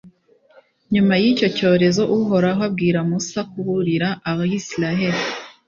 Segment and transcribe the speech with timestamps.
[0.93, 5.21] nyuma y’icyo cyorezo uhoraho abwira musa kuburira abayisiraheri.